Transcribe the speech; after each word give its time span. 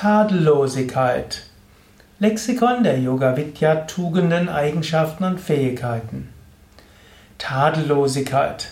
Tadellosigkeit. 0.00 1.42
Lexikon 2.20 2.84
der 2.84 2.98
Yoga 2.98 3.36
Vidya 3.36 3.74
Tugenden, 3.84 4.48
Eigenschaften 4.48 5.24
und 5.24 5.38
Fähigkeiten. 5.38 6.30
Tadellosigkeit. 7.36 8.68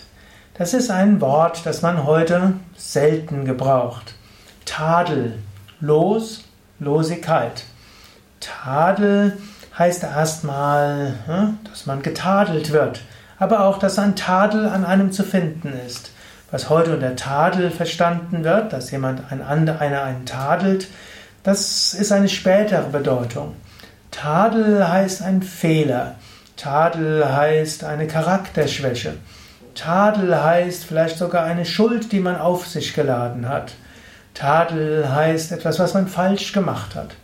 Das 0.55 0.73
ist 0.73 0.89
ein 0.89 1.21
Wort, 1.21 1.67
das 1.67 1.83
man 1.83 2.07
heute 2.07 2.53
selten 2.75 3.45
gebraucht. 3.45 4.15
Tadel, 4.65 5.37
los, 5.79 6.45
Losigkeit. 6.79 7.61
Tadel 8.39 9.37
heißt 9.77 10.01
erstmal, 10.01 11.13
hm, 11.27 11.59
dass 11.69 11.85
man 11.85 12.01
getadelt 12.01 12.71
wird, 12.71 13.03
aber 13.37 13.65
auch, 13.65 13.77
dass 13.77 13.99
ein 13.99 14.15
Tadel 14.15 14.65
an 14.65 14.83
einem 14.83 15.11
zu 15.11 15.21
finden 15.21 15.73
ist. 15.85 16.11
Was 16.49 16.71
heute 16.71 16.95
unter 16.95 17.15
Tadel 17.15 17.69
verstanden 17.69 18.43
wird, 18.43 18.73
dass 18.73 18.89
jemand 18.89 19.31
ein 19.31 19.43
einer 19.43 20.01
einen 20.01 20.25
tadelt, 20.25 20.87
das 21.49 21.95
ist 21.95 22.11
eine 22.11 22.29
spätere 22.29 22.83
Bedeutung. 22.83 23.55
Tadel 24.11 24.87
heißt 24.87 25.23
ein 25.23 25.41
Fehler. 25.41 26.13
Tadel 26.55 27.35
heißt 27.35 27.83
eine 27.85 28.05
Charakterschwäche. 28.05 29.13
Tadel 29.73 30.43
heißt 30.43 30.83
vielleicht 30.85 31.17
sogar 31.17 31.45
eine 31.45 31.65
Schuld, 31.65 32.11
die 32.11 32.19
man 32.19 32.35
auf 32.35 32.67
sich 32.67 32.93
geladen 32.93 33.49
hat. 33.49 33.73
Tadel 34.35 35.11
heißt 35.11 35.51
etwas, 35.51 35.79
was 35.79 35.95
man 35.95 36.07
falsch 36.07 36.53
gemacht 36.53 36.93
hat. 36.93 37.15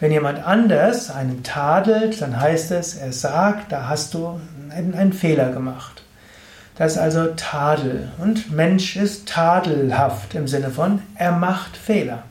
Wenn 0.00 0.10
jemand 0.10 0.44
anders 0.44 1.12
einen 1.12 1.44
tadelt, 1.44 2.20
dann 2.20 2.40
heißt 2.40 2.72
es, 2.72 2.96
er 2.96 3.12
sagt, 3.12 3.70
da 3.70 3.86
hast 3.88 4.14
du 4.14 4.40
einen 4.70 5.12
Fehler 5.12 5.52
gemacht. 5.52 6.02
Das 6.76 6.94
ist 6.94 6.98
also 6.98 7.28
Tadel. 7.36 8.10
Und 8.18 8.50
Mensch 8.50 8.96
ist 8.96 9.28
tadelhaft 9.28 10.34
im 10.34 10.48
Sinne 10.48 10.70
von, 10.70 11.00
er 11.14 11.30
macht 11.30 11.76
Fehler. 11.76 12.24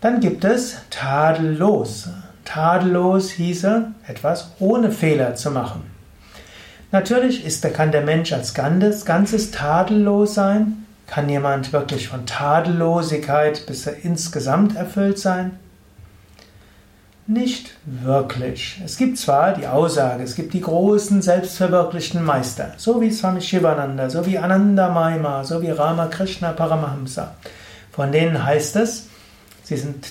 Dann 0.00 0.20
gibt 0.20 0.44
es 0.44 0.76
tadellos. 0.90 2.08
Tadellos 2.44 3.30
hieße, 3.30 3.92
etwas 4.06 4.52
ohne 4.58 4.90
Fehler 4.90 5.34
zu 5.34 5.50
machen. 5.50 5.82
Natürlich 6.90 7.44
ist, 7.44 7.62
kann 7.74 7.92
der 7.92 8.00
Mensch 8.00 8.32
als 8.32 8.54
Ganzes, 8.54 9.04
Ganzes 9.04 9.50
tadellos 9.50 10.34
sein. 10.34 10.86
Kann 11.06 11.28
jemand 11.28 11.72
wirklich 11.72 12.08
von 12.08 12.24
Tadellosigkeit 12.24 13.66
bis 13.66 13.86
er 13.86 14.04
insgesamt 14.04 14.76
erfüllt 14.76 15.18
sein? 15.18 15.58
Nicht 17.26 17.74
wirklich. 17.84 18.80
Es 18.84 18.96
gibt 18.96 19.18
zwar 19.18 19.52
die 19.54 19.66
Aussage, 19.66 20.24
es 20.24 20.34
gibt 20.34 20.52
die 20.52 20.60
großen 20.60 21.22
selbstverwirklichten 21.22 22.24
Meister, 22.24 22.72
so 22.76 23.00
wie 23.00 23.10
Swami 23.12 23.40
Shivananda, 23.40 24.10
so 24.10 24.26
wie 24.26 24.38
Ananda 24.38 24.88
Maima, 24.88 25.44
so 25.44 25.62
wie 25.62 25.70
Ramakrishna 25.70 26.52
Paramahamsa. 26.52 27.34
Von 27.92 28.10
denen 28.10 28.44
heißt 28.44 28.74
es, 28.76 29.10
Sie 29.70 29.76
sind, 29.76 30.04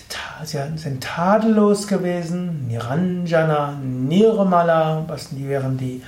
sie 0.45 0.57
sind 0.77 1.03
tadellos 1.03 1.85
gewesen, 1.85 2.67
Niranjana, 2.69 3.73
Nirmala, 3.83 5.03
was 5.05 5.37
wären 5.37 5.77
die 5.77 6.01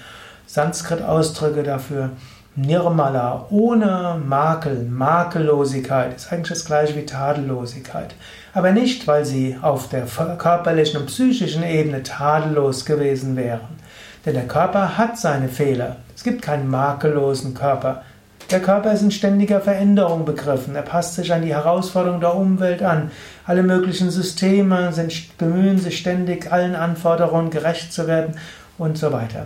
Sanskrit-Ausdrücke 0.47 1.61
dafür. 1.61 2.11
Nirmala, 2.55 3.47
ohne 3.49 4.21
Makel, 4.25 4.85
Makellosigkeit, 4.85 6.15
ist 6.15 6.31
eigentlich 6.31 6.59
das 6.59 6.63
gleiche 6.63 6.95
wie 6.95 7.05
Tadellosigkeit. 7.05 8.15
Aber 8.53 8.71
nicht, 8.71 9.05
weil 9.05 9.25
sie 9.25 9.57
auf 9.61 9.89
der 9.89 10.05
körperlichen 10.37 11.01
und 11.01 11.07
psychischen 11.07 11.63
Ebene 11.63 12.03
tadellos 12.03 12.85
gewesen 12.85 13.35
wären. 13.35 13.81
Denn 14.25 14.35
der 14.35 14.47
Körper 14.47 14.97
hat 14.97 15.17
seine 15.17 15.49
Fehler. 15.49 15.97
Es 16.15 16.23
gibt 16.23 16.41
keinen 16.41 16.69
makellosen 16.69 17.53
Körper. 17.53 18.03
Der 18.51 18.59
Körper 18.59 18.91
ist 18.91 19.01
in 19.01 19.11
ständiger 19.11 19.61
Veränderung 19.61 20.25
begriffen. 20.25 20.75
Er 20.75 20.81
passt 20.81 21.15
sich 21.15 21.31
an 21.31 21.41
die 21.41 21.55
Herausforderungen 21.55 22.19
der 22.19 22.35
Umwelt 22.35 22.83
an. 22.83 23.09
Alle 23.45 23.63
möglichen 23.63 24.11
Systeme 24.11 24.91
sind, 24.91 25.37
bemühen 25.37 25.77
sich 25.77 25.97
ständig, 25.97 26.51
allen 26.51 26.75
Anforderungen 26.75 27.49
gerecht 27.49 27.93
zu 27.93 28.07
werden 28.07 28.35
und 28.77 28.97
so 28.97 29.13
weiter. 29.13 29.45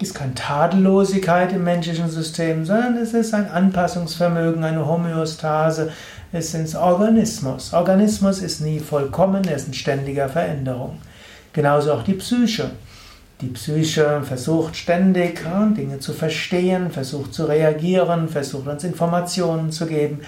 Es 0.00 0.10
ist 0.10 0.14
keine 0.14 0.36
Tadellosigkeit 0.36 1.52
im 1.52 1.64
menschlichen 1.64 2.08
System, 2.08 2.64
sondern 2.64 2.96
es 2.98 3.14
ist 3.14 3.34
ein 3.34 3.50
Anpassungsvermögen, 3.50 4.62
eine 4.62 4.86
Homöostase. 4.86 5.90
Es 6.30 6.54
ist 6.54 6.76
Organismus. 6.76 7.74
Organismus 7.74 8.40
ist 8.42 8.60
nie 8.60 8.78
vollkommen, 8.78 9.42
er 9.48 9.56
ist 9.56 9.66
in 9.66 9.74
ständiger 9.74 10.28
Veränderung. 10.28 10.98
Genauso 11.52 11.94
auch 11.94 12.04
die 12.04 12.14
Psyche. 12.14 12.70
Die 13.40 13.48
Psyche 13.48 14.20
versucht 14.22 14.76
ständig 14.76 15.40
Dinge 15.74 15.98
zu 15.98 16.12
verstehen, 16.12 16.90
versucht 16.90 17.32
zu 17.32 17.46
reagieren, 17.46 18.28
versucht 18.28 18.68
uns 18.68 18.84
Informationen 18.84 19.72
zu 19.72 19.86
geben, 19.86 20.20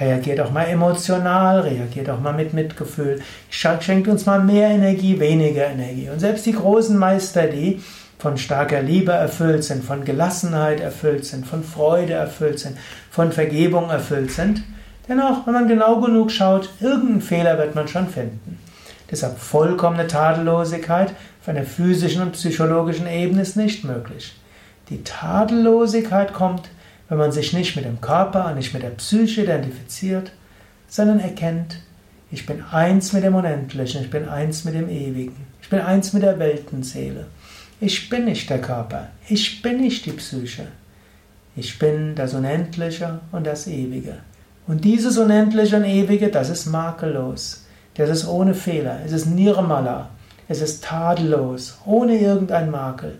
reagiert 0.00 0.40
auch 0.40 0.50
mal 0.50 0.64
emotional, 0.64 1.60
reagiert 1.60 2.08
auch 2.08 2.20
mal 2.20 2.32
mit 2.32 2.54
Mitgefühl, 2.54 3.20
schenkt 3.50 4.08
uns 4.08 4.24
mal 4.24 4.42
mehr 4.42 4.68
Energie, 4.68 5.20
weniger 5.20 5.66
Energie. 5.66 6.08
Und 6.08 6.20
selbst 6.20 6.46
die 6.46 6.52
großen 6.52 6.96
Meister, 6.96 7.48
die 7.48 7.82
von 8.18 8.38
starker 8.38 8.80
Liebe 8.80 9.12
erfüllt 9.12 9.62
sind, 9.64 9.84
von 9.84 10.02
Gelassenheit 10.06 10.80
erfüllt 10.80 11.26
sind, 11.26 11.46
von 11.46 11.62
Freude 11.62 12.14
erfüllt 12.14 12.60
sind, 12.60 12.78
von 13.10 13.30
Vergebung 13.30 13.90
erfüllt 13.90 14.30
sind, 14.30 14.62
dennoch, 15.06 15.46
wenn 15.46 15.52
man 15.52 15.68
genau 15.68 16.00
genug 16.00 16.30
schaut, 16.30 16.70
irgendeinen 16.80 17.20
Fehler 17.20 17.58
wird 17.58 17.74
man 17.74 17.88
schon 17.88 18.08
finden. 18.08 18.58
Deshalb 19.10 19.38
vollkommene 19.38 20.06
Tadellosigkeit 20.06 21.14
auf 21.44 21.50
einer 21.50 21.66
physischen 21.66 22.22
und 22.22 22.32
psychologischen 22.32 23.06
Ebene 23.06 23.42
ist 23.42 23.54
nicht 23.54 23.84
möglich. 23.84 24.32
Die 24.88 25.04
Tadellosigkeit 25.04 26.32
kommt, 26.32 26.70
wenn 27.10 27.18
man 27.18 27.32
sich 27.32 27.52
nicht 27.52 27.76
mit 27.76 27.84
dem 27.84 28.00
Körper, 28.00 28.54
nicht 28.54 28.72
mit 28.72 28.82
der 28.82 28.88
Psyche 28.88 29.42
identifiziert, 29.42 30.32
sondern 30.88 31.20
erkennt, 31.20 31.80
ich 32.30 32.46
bin 32.46 32.64
eins 32.72 33.12
mit 33.12 33.24
dem 33.24 33.34
Unendlichen, 33.34 34.00
ich 34.00 34.10
bin 34.10 34.26
eins 34.26 34.64
mit 34.64 34.74
dem 34.74 34.88
Ewigen, 34.88 35.36
ich 35.60 35.68
bin 35.68 35.80
eins 35.80 36.14
mit 36.14 36.22
der 36.22 36.38
Weltenseele. 36.38 37.26
Ich 37.78 38.08
bin 38.08 38.24
nicht 38.24 38.48
der 38.48 38.62
Körper, 38.62 39.08
ich 39.28 39.60
bin 39.60 39.82
nicht 39.82 40.06
die 40.06 40.12
Psyche. 40.12 40.68
Ich 41.56 41.78
bin 41.78 42.14
das 42.14 42.32
Unendliche 42.32 43.20
und 43.32 43.46
das 43.46 43.66
Ewige. 43.66 44.16
Und 44.66 44.82
dieses 44.82 45.18
Unendliche 45.18 45.76
und 45.76 45.84
Ewige, 45.84 46.28
das 46.28 46.48
ist 46.48 46.64
makellos. 46.64 47.66
Das 47.96 48.08
ist 48.08 48.26
ohne 48.26 48.54
Fehler. 48.54 49.00
Es 49.04 49.12
ist 49.12 49.26
Nirmala. 49.26 50.08
Es 50.48 50.60
ist 50.60 50.84
tadellos, 50.84 51.78
ohne 51.86 52.18
irgendein 52.18 52.70
Makel. 52.70 53.18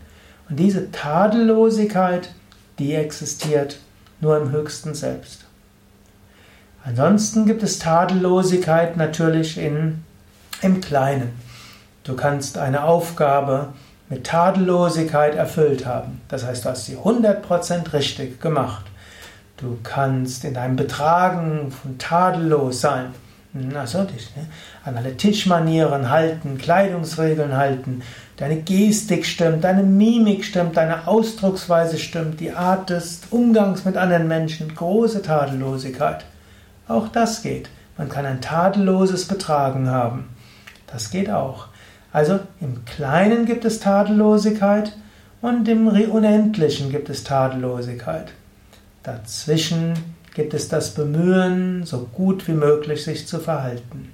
Und 0.48 0.56
diese 0.58 0.90
Tadellosigkeit, 0.90 2.30
die 2.78 2.94
existiert 2.94 3.78
nur 4.20 4.36
im 4.36 4.50
höchsten 4.50 4.94
Selbst. 4.94 5.44
Ansonsten 6.84 7.46
gibt 7.46 7.62
es 7.62 7.78
Tadellosigkeit 7.78 8.96
natürlich 8.98 9.56
in, 9.56 10.04
im 10.60 10.80
Kleinen. 10.82 11.32
Du 12.02 12.14
kannst 12.14 12.58
eine 12.58 12.84
Aufgabe 12.84 13.68
mit 14.10 14.24
Tadellosigkeit 14.24 15.34
erfüllt 15.34 15.86
haben. 15.86 16.20
Das 16.28 16.44
heißt, 16.44 16.64
du 16.64 16.68
hast 16.68 16.84
sie 16.84 16.98
100% 16.98 17.94
richtig 17.94 18.40
gemacht. 18.40 18.84
Du 19.56 19.78
kannst 19.82 20.44
in 20.44 20.52
deinem 20.52 20.76
Betragen 20.76 21.72
von 21.72 21.96
tadellos 21.96 22.82
sein. 22.82 23.14
Also 23.76 24.02
dich, 24.02 24.34
ne? 24.34 24.46
an 24.84 24.96
alle 24.96 25.16
Tischmanieren 25.16 26.10
halten, 26.10 26.58
Kleidungsregeln 26.58 27.56
halten, 27.56 28.02
deine 28.36 28.56
Gestik 28.56 29.24
stimmt, 29.24 29.62
deine 29.62 29.84
Mimik 29.84 30.44
stimmt, 30.44 30.76
deine 30.76 31.06
Ausdrucksweise 31.06 31.98
stimmt, 31.98 32.40
die 32.40 32.50
Art 32.50 32.90
des 32.90 33.20
Umgangs 33.30 33.84
mit 33.84 33.96
anderen 33.96 34.26
Menschen, 34.26 34.74
große 34.74 35.22
Tadellosigkeit. 35.22 36.24
Auch 36.88 37.06
das 37.06 37.42
geht. 37.42 37.68
Man 37.96 38.08
kann 38.08 38.26
ein 38.26 38.40
tadelloses 38.40 39.28
Betragen 39.28 39.88
haben. 39.88 40.30
Das 40.88 41.10
geht 41.10 41.30
auch. 41.30 41.68
Also 42.12 42.40
im 42.60 42.84
Kleinen 42.84 43.46
gibt 43.46 43.64
es 43.64 43.78
Tadellosigkeit 43.78 44.96
und 45.40 45.68
im 45.68 45.86
Unendlichen 45.86 46.90
gibt 46.90 47.08
es 47.08 47.22
Tadellosigkeit. 47.22 48.32
Dazwischen 49.04 49.94
gibt 50.34 50.52
es 50.52 50.68
das 50.68 50.94
Bemühen, 50.94 51.86
so 51.86 52.08
gut 52.12 52.46
wie 52.48 52.52
möglich 52.52 53.04
sich 53.04 53.26
zu 53.26 53.38
verhalten. 53.38 54.12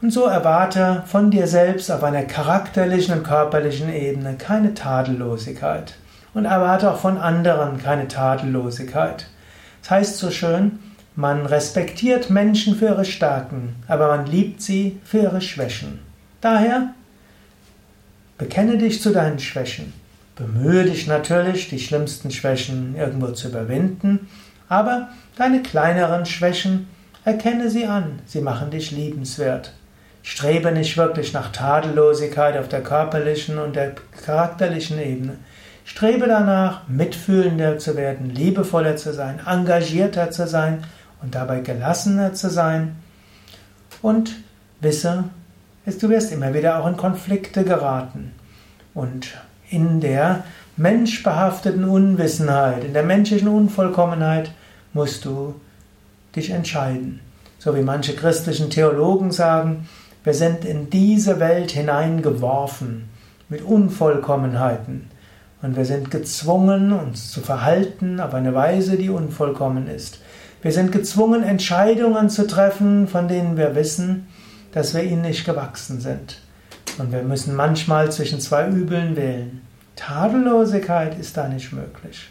Und 0.00 0.10
so 0.10 0.24
erwarte 0.24 1.02
von 1.06 1.30
dir 1.30 1.46
selbst 1.46 1.90
auf 1.90 2.02
einer 2.02 2.24
charakterlichen 2.24 3.18
und 3.18 3.22
körperlichen 3.24 3.92
Ebene 3.92 4.34
keine 4.36 4.74
Tadellosigkeit. 4.74 5.94
Und 6.34 6.46
erwarte 6.46 6.90
auch 6.90 6.98
von 6.98 7.16
anderen 7.16 7.78
keine 7.78 8.08
Tadellosigkeit. 8.08 9.26
Das 9.82 9.90
heißt 9.90 10.18
so 10.18 10.30
schön, 10.30 10.80
man 11.16 11.46
respektiert 11.46 12.28
Menschen 12.28 12.74
für 12.74 12.86
ihre 12.86 13.04
Stärken, 13.04 13.76
aber 13.86 14.08
man 14.08 14.26
liebt 14.26 14.60
sie 14.60 15.00
für 15.04 15.18
ihre 15.18 15.40
Schwächen. 15.40 16.00
Daher 16.40 16.92
bekenne 18.36 18.78
dich 18.78 19.00
zu 19.00 19.12
deinen 19.12 19.38
Schwächen. 19.38 19.92
Bemühe 20.36 20.84
dich 20.84 21.06
natürlich, 21.06 21.68
die 21.68 21.78
schlimmsten 21.78 22.30
Schwächen 22.30 22.96
irgendwo 22.96 23.28
zu 23.28 23.48
überwinden, 23.48 24.28
aber 24.68 25.08
deine 25.36 25.62
kleineren 25.62 26.26
Schwächen, 26.26 26.88
erkenne 27.24 27.70
sie 27.70 27.86
an, 27.86 28.18
sie 28.26 28.40
machen 28.40 28.70
dich 28.70 28.90
liebenswert. 28.90 29.72
Strebe 30.22 30.72
nicht 30.72 30.96
wirklich 30.96 31.32
nach 31.32 31.52
Tadellosigkeit 31.52 32.56
auf 32.56 32.68
der 32.68 32.82
körperlichen 32.82 33.58
und 33.58 33.76
der 33.76 33.92
charakterlichen 34.24 34.98
Ebene. 34.98 35.36
Strebe 35.84 36.26
danach, 36.26 36.88
mitfühlender 36.88 37.78
zu 37.78 37.96
werden, 37.96 38.30
liebevoller 38.30 38.96
zu 38.96 39.12
sein, 39.12 39.40
engagierter 39.46 40.30
zu 40.30 40.46
sein 40.46 40.82
und 41.22 41.34
dabei 41.34 41.60
gelassener 41.60 42.32
zu 42.32 42.48
sein. 42.48 42.96
Und 44.00 44.34
wisse, 44.80 45.24
du 45.84 46.08
wirst 46.08 46.32
immer 46.32 46.54
wieder 46.54 46.80
auch 46.80 46.86
in 46.86 46.96
Konflikte 46.96 47.64
geraten. 47.64 48.32
Und 48.94 49.34
in 49.70 50.00
der 50.00 50.44
menschbehafteten 50.76 51.84
Unwissenheit, 51.84 52.84
in 52.84 52.92
der 52.92 53.02
menschlichen 53.02 53.48
Unvollkommenheit 53.48 54.52
musst 54.92 55.24
du 55.24 55.54
dich 56.34 56.50
entscheiden. 56.50 57.20
So 57.58 57.74
wie 57.74 57.82
manche 57.82 58.14
christlichen 58.14 58.70
Theologen 58.70 59.30
sagen, 59.30 59.88
wir 60.24 60.34
sind 60.34 60.64
in 60.64 60.90
diese 60.90 61.38
Welt 61.40 61.70
hineingeworfen 61.70 63.08
mit 63.48 63.62
Unvollkommenheiten. 63.62 65.10
Und 65.62 65.76
wir 65.76 65.84
sind 65.84 66.10
gezwungen, 66.10 66.92
uns 66.92 67.30
zu 67.30 67.40
verhalten 67.40 68.20
auf 68.20 68.34
eine 68.34 68.54
Weise, 68.54 68.96
die 68.96 69.08
unvollkommen 69.08 69.88
ist. 69.88 70.20
Wir 70.60 70.72
sind 70.72 70.92
gezwungen, 70.92 71.42
Entscheidungen 71.42 72.28
zu 72.30 72.46
treffen, 72.46 73.06
von 73.06 73.28
denen 73.28 73.56
wir 73.56 73.74
wissen, 73.74 74.26
dass 74.72 74.94
wir 74.94 75.02
ihnen 75.02 75.22
nicht 75.22 75.44
gewachsen 75.44 76.00
sind. 76.00 76.40
Und 76.98 77.12
wir 77.12 77.22
müssen 77.22 77.54
manchmal 77.54 78.12
zwischen 78.12 78.40
zwei 78.40 78.68
Übeln 78.68 79.16
wählen. 79.16 79.62
Tadellosigkeit 79.96 81.18
ist 81.18 81.36
da 81.36 81.48
nicht 81.48 81.72
möglich. 81.72 82.28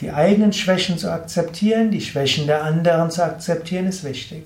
Die 0.00 0.10
eigenen 0.10 0.52
Schwächen 0.52 0.98
zu 0.98 1.10
akzeptieren, 1.10 1.90
die 1.90 2.00
Schwächen 2.00 2.46
der 2.46 2.64
anderen 2.64 3.10
zu 3.10 3.22
akzeptieren, 3.22 3.86
ist 3.86 4.04
wichtig. 4.04 4.44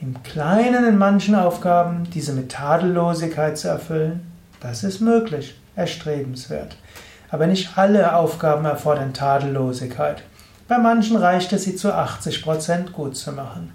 Im 0.00 0.22
Kleinen 0.22 0.86
in 0.86 0.98
manchen 0.98 1.34
Aufgaben 1.34 2.04
diese 2.12 2.34
mit 2.34 2.52
Tadellosigkeit 2.52 3.56
zu 3.56 3.68
erfüllen, 3.68 4.20
das 4.60 4.84
ist 4.84 5.00
möglich, 5.00 5.58
erstrebenswert. 5.74 6.76
Aber 7.30 7.46
nicht 7.46 7.78
alle 7.78 8.14
Aufgaben 8.14 8.66
erfordern 8.66 9.14
Tadellosigkeit. 9.14 10.22
Bei 10.68 10.78
manchen 10.78 11.16
reicht 11.16 11.52
es, 11.52 11.64
sie 11.64 11.76
zu 11.76 11.94
80% 11.94 12.90
gut 12.90 13.16
zu 13.16 13.32
machen. 13.32 13.72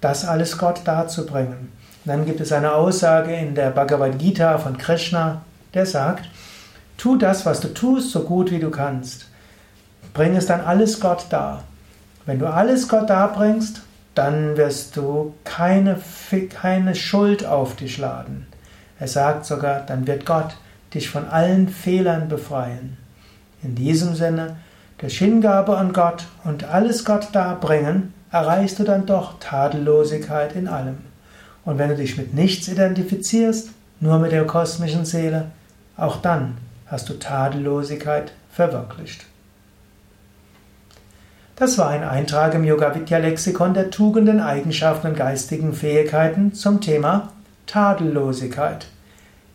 Das 0.00 0.24
alles 0.24 0.58
Gott 0.58 0.82
darzubringen. 0.84 1.72
Dann 2.04 2.26
gibt 2.26 2.40
es 2.40 2.52
eine 2.52 2.72
Aussage 2.74 3.34
in 3.34 3.54
der 3.54 3.70
Bhagavad 3.70 4.18
Gita 4.18 4.58
von 4.58 4.76
Krishna, 4.76 5.42
der 5.72 5.86
sagt, 5.86 6.28
tu 6.98 7.16
das, 7.16 7.46
was 7.46 7.60
du 7.60 7.68
tust, 7.68 8.10
so 8.10 8.24
gut 8.24 8.50
wie 8.50 8.58
du 8.58 8.70
kannst. 8.70 9.26
Bring 10.12 10.34
es 10.34 10.46
dann 10.46 10.60
alles 10.60 10.98
Gott 10.98 11.26
dar. 11.30 11.62
Wenn 12.26 12.38
du 12.38 12.46
alles 12.46 12.88
Gott 12.88 13.08
darbringst, 13.08 13.82
dann 14.14 14.56
wirst 14.56 14.96
du 14.96 15.34
keine, 15.44 15.98
keine 16.50 16.94
Schuld 16.94 17.46
auf 17.46 17.76
dich 17.76 17.98
laden. 17.98 18.46
Er 18.98 19.08
sagt 19.08 19.46
sogar, 19.46 19.80
dann 19.80 20.06
wird 20.06 20.26
Gott 20.26 20.56
dich 20.94 21.08
von 21.08 21.28
allen 21.28 21.68
Fehlern 21.68 22.28
befreien. 22.28 22.96
In 23.62 23.74
diesem 23.74 24.14
Sinne, 24.14 24.56
durch 24.98 25.18
Hingabe 25.18 25.76
an 25.76 25.92
Gott 25.92 26.24
und 26.44 26.64
alles 26.64 27.04
Gott 27.04 27.28
darbringen, 27.32 28.12
erreichst 28.30 28.78
du 28.78 28.84
dann 28.84 29.06
doch 29.06 29.38
Tadellosigkeit 29.40 30.54
in 30.54 30.68
allem. 30.68 31.11
Und 31.64 31.78
wenn 31.78 31.90
du 31.90 31.96
dich 31.96 32.16
mit 32.16 32.34
nichts 32.34 32.68
identifizierst, 32.68 33.70
nur 34.00 34.18
mit 34.18 34.32
der 34.32 34.46
kosmischen 34.46 35.04
Seele, 35.04 35.50
auch 35.96 36.16
dann 36.16 36.56
hast 36.86 37.08
du 37.08 37.14
Tadellosigkeit 37.14 38.32
verwirklicht. 38.50 39.26
Das 41.56 41.78
war 41.78 41.90
ein 41.90 42.02
Eintrag 42.02 42.54
im 42.54 42.64
Yoga 42.64 42.94
Vidya 42.94 43.18
Lexikon 43.18 43.74
der 43.74 43.90
Tugenden, 43.90 44.40
Eigenschaften 44.40 45.08
und 45.08 45.16
geistigen 45.16 45.74
Fähigkeiten 45.74 46.54
zum 46.54 46.80
Thema 46.80 47.30
Tadellosigkeit. 47.66 48.86